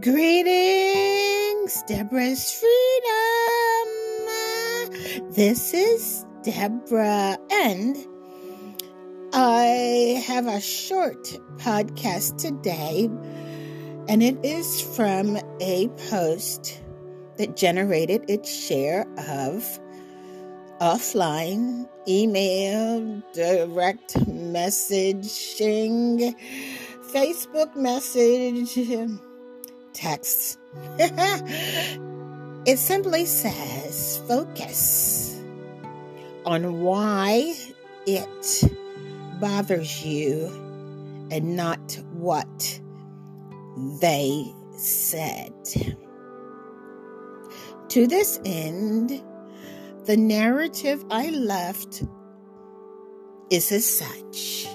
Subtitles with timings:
[0.00, 3.88] Greetings, Deborah's Freedom.
[5.30, 7.96] This is Deborah, and
[9.34, 11.22] I have a short
[11.56, 13.10] podcast today,
[14.08, 16.82] and it is from a post
[17.36, 19.78] that generated its share of
[20.80, 25.14] offline email, direct messaging,
[27.12, 28.78] Facebook message
[30.00, 30.58] text.
[30.98, 35.40] it simply says focus
[36.46, 37.54] on why
[38.06, 38.64] it
[39.40, 40.46] bothers you
[41.30, 42.80] and not what
[44.00, 44.44] they
[44.76, 45.52] said.
[47.88, 49.22] To this end,
[50.06, 52.04] the narrative I left
[53.50, 54.68] is as such.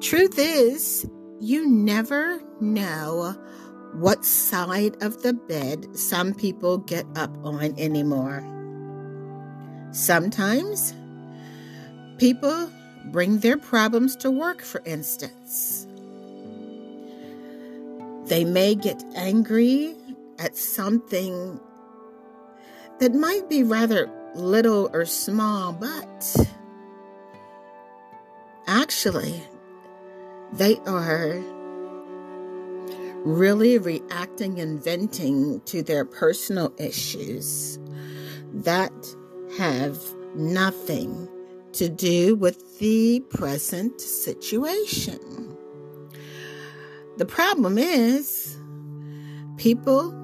[0.00, 1.08] Truth is,
[1.40, 3.34] you never know
[3.94, 8.44] what side of the bed some people get up on anymore.
[9.90, 10.94] Sometimes
[12.18, 12.70] people
[13.06, 15.86] bring their problems to work, for instance.
[18.26, 19.96] They may get angry
[20.38, 21.58] at something
[23.00, 26.36] that might be rather little or small, but
[28.68, 29.42] actually,
[30.52, 31.40] they are
[33.24, 37.78] really reacting and venting to their personal issues
[38.52, 38.92] that
[39.58, 39.98] have
[40.34, 41.28] nothing
[41.72, 45.56] to do with the present situation.
[47.18, 48.56] The problem is,
[49.56, 50.14] people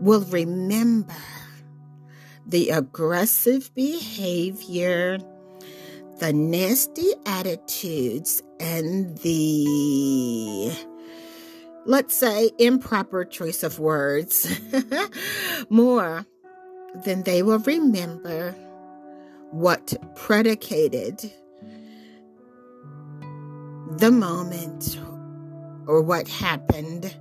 [0.00, 1.14] will remember
[2.46, 5.18] the aggressive behavior
[6.18, 10.72] the nasty attitudes and the,
[11.86, 14.58] let's say, improper choice of words
[15.70, 16.26] more
[17.04, 18.52] than they will remember
[19.50, 21.32] what predicated
[23.98, 24.98] the moment
[25.86, 27.14] or what happened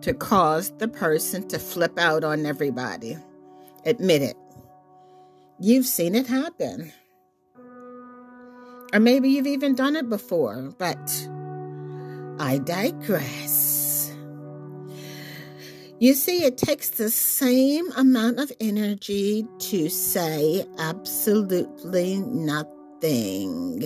[0.00, 3.16] to cause the person to flip out on everybody.
[3.84, 4.36] Admit it.
[5.58, 6.92] You've seen it happen.
[8.94, 11.28] Or maybe you've even done it before, but
[12.38, 14.14] I digress.
[15.98, 23.82] You see, it takes the same amount of energy to say absolutely nothing.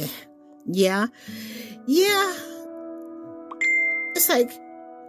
[0.67, 1.07] Yeah,
[1.87, 2.37] yeah.
[4.15, 4.53] It's like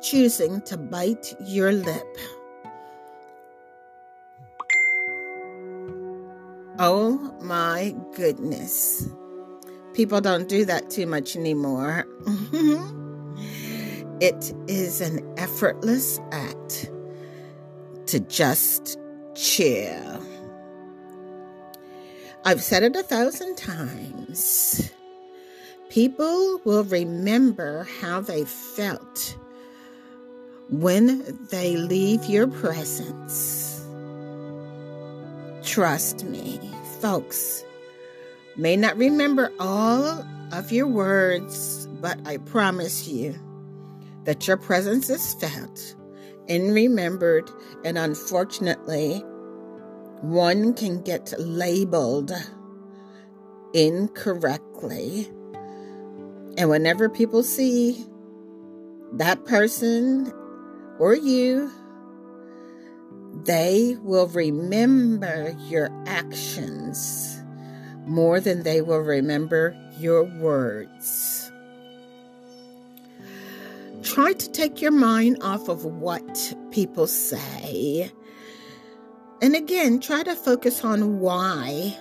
[0.02, 2.18] choosing to bite your lip.
[6.80, 9.10] Oh my goodness.
[10.00, 12.08] People don't do that too much anymore.
[12.22, 13.36] Mm-hmm.
[14.22, 16.90] it is an effortless act
[18.06, 18.98] to just
[19.36, 20.24] chill.
[22.46, 24.90] I've said it a thousand times.
[25.90, 29.38] People will remember how they felt
[30.70, 33.86] when they leave your presence.
[35.62, 36.58] Trust me,
[37.02, 37.66] folks.
[38.58, 43.36] May not remember all of your words, but I promise you
[44.26, 45.96] that your presence is felt
[46.48, 47.50] and remembered,
[47.86, 49.24] and unfortunately,
[50.22, 52.32] one can get labeled
[53.74, 55.30] incorrectly.
[56.58, 58.06] And whenever people see
[59.14, 60.34] that person
[60.98, 61.72] or you,
[63.44, 67.29] they will remember your actions
[68.06, 71.52] more than they will remember your words.
[74.04, 78.12] Try to take your mind off of what people say.
[79.42, 81.98] And again, try to focus on why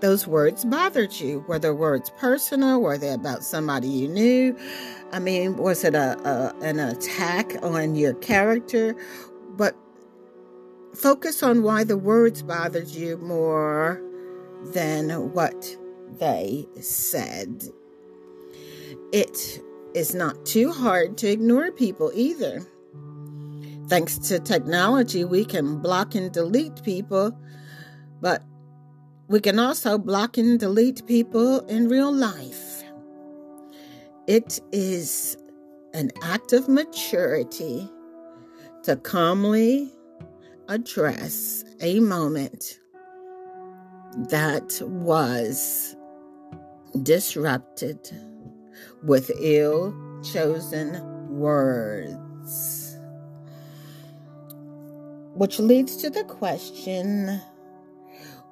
[0.00, 1.44] those words bothered you.
[1.48, 2.80] Were the words personal?
[2.80, 4.56] Were they about somebody you knew?
[5.12, 8.94] I mean, was it a, a an attack on your character?
[9.50, 9.74] But
[10.94, 14.00] focus on why the words bothered you more
[14.72, 15.76] than what
[16.18, 17.64] they said.
[19.12, 19.60] It
[19.94, 22.66] is not too hard to ignore people either.
[23.88, 27.38] Thanks to technology, we can block and delete people,
[28.20, 28.44] but
[29.28, 32.82] we can also block and delete people in real life.
[34.26, 35.38] It is
[35.94, 37.88] an act of maturity
[38.82, 39.90] to calmly
[40.68, 42.78] address a moment
[44.26, 45.96] that was
[47.02, 47.98] disrupted
[49.02, 52.96] with ill chosen words.
[55.34, 57.40] Which leads to the question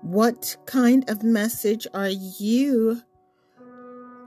[0.02, 3.02] what kind of message are you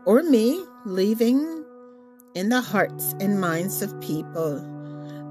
[0.06, 1.64] or me leaving
[2.36, 4.60] in the hearts and minds of people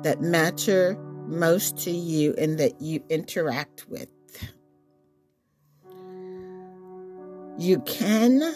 [0.02, 0.96] that matter
[1.26, 4.08] most to you and that you interact with?
[7.58, 8.54] You can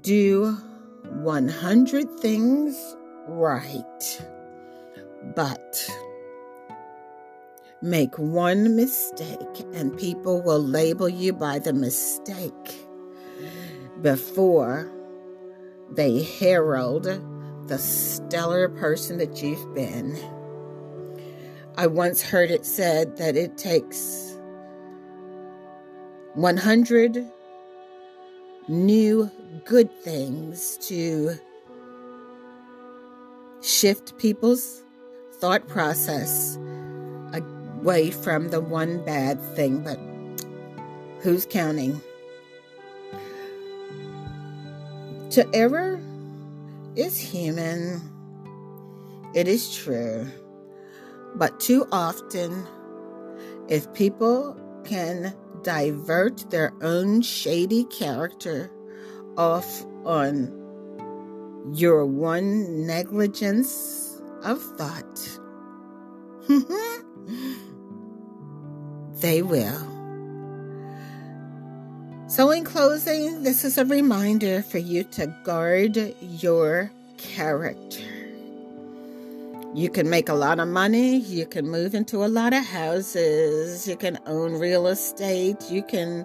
[0.00, 0.52] do
[1.02, 2.96] 100 things
[3.28, 4.22] right,
[5.36, 5.90] but
[7.82, 12.86] make one mistake and people will label you by the mistake
[14.00, 14.90] before
[15.90, 17.04] they herald
[17.68, 20.18] the stellar person that you've been.
[21.76, 24.33] I once heard it said that it takes
[26.34, 27.30] 100
[28.66, 29.30] new
[29.64, 31.34] good things to
[33.62, 34.82] shift people's
[35.34, 36.58] thought process
[37.32, 39.98] away from the one bad thing, but
[41.20, 42.02] who's counting?
[45.30, 46.00] To error
[46.96, 48.00] is human,
[49.34, 50.26] it is true,
[51.36, 52.66] but too often,
[53.68, 55.32] if people can
[55.64, 58.70] divert their own shady character
[59.36, 60.60] off on
[61.72, 65.38] your one negligence of thought.
[69.20, 69.90] they will.
[72.28, 78.13] So, in closing, this is a reminder for you to guard your character.
[79.74, 81.16] You can make a lot of money.
[81.16, 83.88] You can move into a lot of houses.
[83.88, 85.68] You can own real estate.
[85.68, 86.24] You can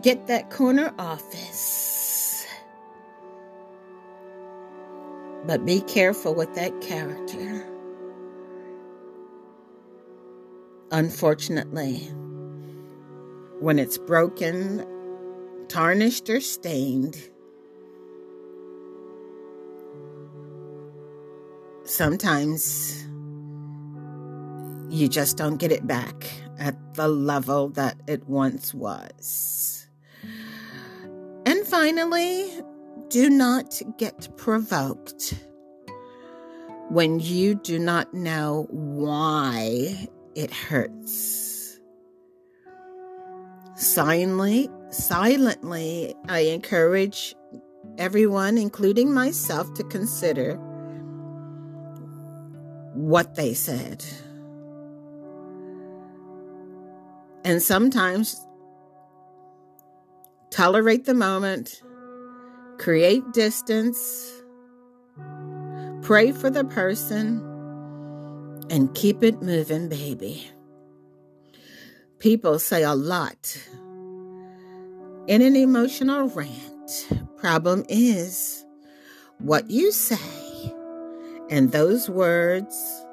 [0.00, 2.46] get that corner office.
[5.46, 7.66] But be careful with that character.
[10.90, 11.98] Unfortunately,
[13.60, 14.86] when it's broken,
[15.68, 17.18] tarnished, or stained,
[21.90, 23.04] sometimes
[24.88, 29.88] you just don't get it back at the level that it once was.
[31.46, 32.48] And finally,
[33.08, 35.34] do not get provoked
[36.90, 41.80] when you do not know why it hurts.
[43.74, 47.34] Silently, silently, I encourage
[47.98, 50.58] everyone, including myself, to consider
[52.94, 54.04] what they said.
[57.44, 58.46] And sometimes
[60.50, 61.82] tolerate the moment,
[62.78, 64.32] create distance,
[66.02, 67.46] pray for the person,
[68.68, 70.50] and keep it moving, baby.
[72.18, 73.56] People say a lot
[75.26, 77.08] in an emotional rant.
[77.38, 78.64] Problem is
[79.38, 80.18] what you say,
[81.50, 83.04] and those words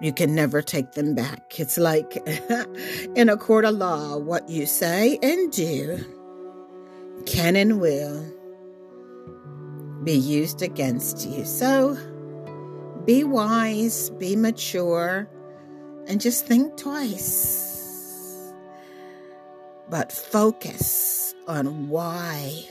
[0.00, 1.58] you can never take them back.
[1.58, 2.16] It's like
[3.16, 6.04] in a court of law, what you say and do
[7.24, 8.24] can and will
[10.04, 11.44] be used against you.
[11.44, 11.96] So
[13.04, 15.28] be wise, be mature,
[16.06, 18.52] and just think twice.
[19.88, 22.68] But focus on why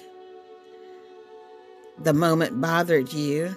[1.99, 3.55] the moment bothered you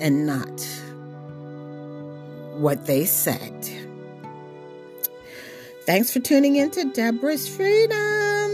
[0.00, 0.60] and not
[2.54, 3.68] what they said.
[5.86, 8.50] Thanks for tuning in to Deborah's Freedom.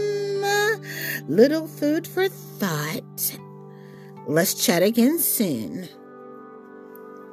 [1.27, 3.37] Little food for thought.
[4.27, 5.87] Let's chat again soon.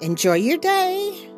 [0.01, 1.34] Enjoy your day.